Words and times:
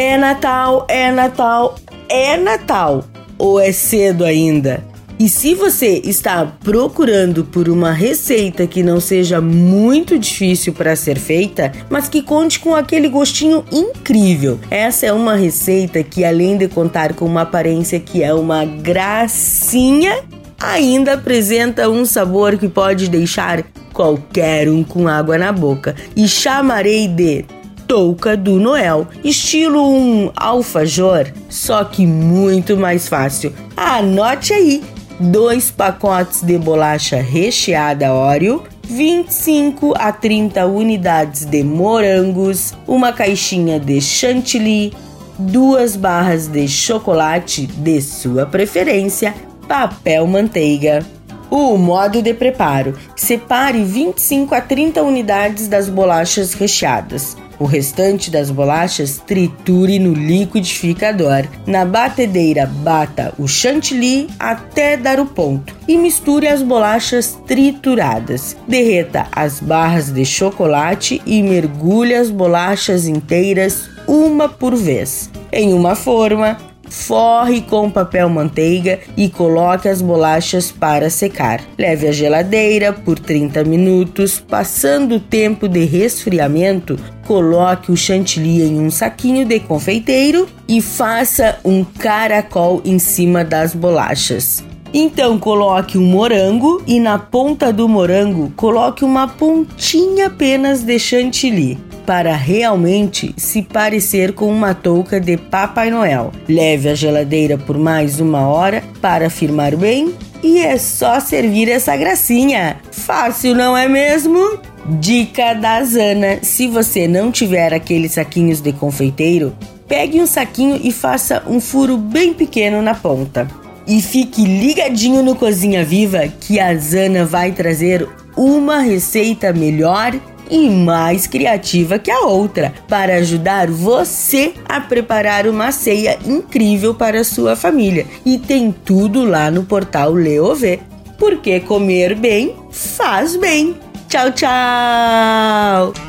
É 0.00 0.16
Natal, 0.16 0.86
é 0.88 1.10
Natal, 1.10 1.74
é 2.08 2.36
Natal. 2.36 3.04
Ou 3.36 3.58
é 3.58 3.72
cedo 3.72 4.24
ainda? 4.24 4.84
E 5.18 5.28
se 5.28 5.56
você 5.56 6.00
está 6.04 6.46
procurando 6.46 7.42
por 7.42 7.68
uma 7.68 7.90
receita 7.90 8.64
que 8.64 8.80
não 8.80 9.00
seja 9.00 9.40
muito 9.40 10.16
difícil 10.16 10.72
para 10.72 10.94
ser 10.94 11.18
feita, 11.18 11.72
mas 11.90 12.08
que 12.08 12.22
conte 12.22 12.60
com 12.60 12.76
aquele 12.76 13.08
gostinho 13.08 13.64
incrível, 13.72 14.60
essa 14.70 15.06
é 15.06 15.12
uma 15.12 15.34
receita 15.34 16.00
que, 16.04 16.24
além 16.24 16.56
de 16.56 16.68
contar 16.68 17.14
com 17.14 17.24
uma 17.24 17.42
aparência 17.42 17.98
que 17.98 18.22
é 18.22 18.32
uma 18.32 18.64
gracinha, 18.64 20.20
ainda 20.60 21.14
apresenta 21.14 21.90
um 21.90 22.04
sabor 22.04 22.56
que 22.56 22.68
pode 22.68 23.08
deixar 23.08 23.64
qualquer 23.92 24.68
um 24.68 24.84
com 24.84 25.08
água 25.08 25.36
na 25.36 25.50
boca. 25.50 25.96
E 26.14 26.28
chamarei 26.28 27.08
de 27.08 27.44
touca 27.88 28.36
do 28.36 28.60
Noel, 28.60 29.08
estilo 29.24 29.82
um 29.82 30.30
alfajor, 30.36 31.26
só 31.48 31.82
que 31.82 32.06
muito 32.06 32.76
mais 32.76 33.08
fácil. 33.08 33.52
Anote 33.74 34.52
aí 34.52 34.84
dois 35.18 35.70
pacotes 35.70 36.42
de 36.42 36.58
bolacha 36.58 37.16
recheada 37.16 38.12
Oreo, 38.12 38.62
25 38.84 39.94
a 39.96 40.12
30 40.12 40.66
unidades 40.66 41.46
de 41.46 41.64
morangos, 41.64 42.74
uma 42.86 43.12
caixinha 43.12 43.80
de 43.80 44.00
chantilly, 44.00 44.92
duas 45.38 45.96
barras 45.96 46.46
de 46.46 46.68
chocolate 46.68 47.66
de 47.66 48.02
sua 48.02 48.44
preferência, 48.44 49.34
papel 49.66 50.26
manteiga. 50.26 51.04
O 51.50 51.78
modo 51.78 52.20
de 52.20 52.34
preparo: 52.34 52.94
separe 53.16 53.82
25 53.82 54.54
a 54.54 54.60
30 54.60 55.02
unidades 55.02 55.66
das 55.66 55.88
bolachas 55.88 56.52
recheadas. 56.52 57.36
O 57.58 57.64
restante 57.64 58.30
das 58.30 58.50
bolachas 58.50 59.22
triture 59.26 59.98
no 59.98 60.12
liquidificador. 60.12 61.46
Na 61.66 61.84
batedeira, 61.84 62.66
bata 62.66 63.34
o 63.38 63.48
chantilly 63.48 64.28
até 64.38 64.96
dar 64.96 65.18
o 65.18 65.26
ponto 65.26 65.74
e 65.86 65.96
misture 65.96 66.46
as 66.46 66.62
bolachas 66.62 67.38
trituradas. 67.46 68.56
Derreta 68.66 69.26
as 69.32 69.60
barras 69.60 70.10
de 70.10 70.24
chocolate 70.24 71.20
e 71.26 71.42
mergulhe 71.42 72.14
as 72.14 72.30
bolachas 72.30 73.06
inteiras 73.06 73.90
uma 74.06 74.48
por 74.48 74.74
vez. 74.74 75.30
Em 75.52 75.72
uma 75.72 75.94
forma, 75.94 76.56
Forre 76.90 77.62
com 77.62 77.90
papel 77.90 78.28
manteiga 78.28 78.98
e 79.16 79.28
coloque 79.28 79.88
as 79.88 80.00
bolachas 80.00 80.70
para 80.70 81.10
secar. 81.10 81.60
Leve 81.78 82.08
à 82.08 82.12
geladeira 82.12 82.92
por 82.92 83.18
30 83.18 83.64
minutos. 83.64 84.40
Passando 84.40 85.16
o 85.16 85.20
tempo 85.20 85.68
de 85.68 85.84
resfriamento, 85.84 86.98
coloque 87.26 87.92
o 87.92 87.96
chantilly 87.96 88.62
em 88.62 88.80
um 88.80 88.90
saquinho 88.90 89.44
de 89.44 89.60
confeiteiro 89.60 90.48
e 90.66 90.80
faça 90.80 91.58
um 91.64 91.84
caracol 91.84 92.80
em 92.84 92.98
cima 92.98 93.44
das 93.44 93.74
bolachas. 93.74 94.64
Então 94.92 95.38
coloque 95.38 95.98
um 95.98 96.06
morango 96.06 96.82
e 96.86 96.98
na 96.98 97.18
ponta 97.18 97.70
do 97.70 97.86
morango 97.86 98.50
coloque 98.56 99.04
uma 99.04 99.28
pontinha 99.28 100.28
apenas 100.28 100.82
de 100.82 100.98
chantilly 100.98 101.87
para 102.08 102.34
realmente 102.34 103.34
se 103.36 103.60
parecer 103.60 104.32
com 104.32 104.50
uma 104.50 104.72
touca 104.72 105.20
de 105.20 105.36
Papai 105.36 105.90
Noel. 105.90 106.32
Leve 106.48 106.88
à 106.88 106.94
geladeira 106.94 107.58
por 107.58 107.76
mais 107.76 108.18
uma 108.18 108.48
hora 108.48 108.82
para 108.98 109.28
firmar 109.28 109.76
bem 109.76 110.14
e 110.42 110.56
é 110.58 110.78
só 110.78 111.20
servir 111.20 111.68
essa 111.68 111.94
gracinha. 111.98 112.78
Fácil, 112.90 113.54
não 113.54 113.76
é 113.76 113.86
mesmo? 113.86 114.58
Dica 114.98 115.52
da 115.52 115.84
Zana: 115.84 116.38
se 116.40 116.66
você 116.66 117.06
não 117.06 117.30
tiver 117.30 117.74
aqueles 117.74 118.12
saquinhos 118.12 118.62
de 118.62 118.72
confeiteiro, 118.72 119.54
pegue 119.86 120.18
um 120.18 120.26
saquinho 120.26 120.80
e 120.82 120.90
faça 120.90 121.42
um 121.46 121.60
furo 121.60 121.98
bem 121.98 122.32
pequeno 122.32 122.80
na 122.80 122.94
ponta. 122.94 123.46
E 123.86 124.00
fique 124.00 124.44
ligadinho 124.44 125.22
no 125.22 125.36
Cozinha 125.36 125.84
Viva 125.84 126.26
que 126.40 126.58
a 126.58 126.74
Zana 126.74 127.26
vai 127.26 127.52
trazer 127.52 128.08
uma 128.34 128.78
receita 128.78 129.52
melhor 129.52 130.14
e 130.50 130.68
mais 130.68 131.26
criativa 131.26 131.98
que 131.98 132.10
a 132.10 132.20
outra 132.20 132.72
para 132.88 133.16
ajudar 133.16 133.70
você 133.70 134.54
a 134.68 134.80
preparar 134.80 135.46
uma 135.46 135.72
ceia 135.72 136.18
incrível 136.24 136.94
para 136.94 137.20
a 137.20 137.24
sua 137.24 137.56
família. 137.56 138.06
E 138.24 138.38
tem 138.38 138.72
tudo 138.72 139.24
lá 139.24 139.50
no 139.50 139.64
portal 139.64 140.12
Leovê, 140.12 140.80
porque 141.18 141.60
comer 141.60 142.14
bem 142.14 142.54
faz 142.70 143.36
bem. 143.36 143.76
Tchau, 144.08 144.32
tchau! 144.32 146.07